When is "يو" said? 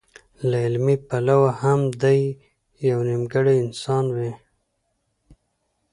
2.89-2.99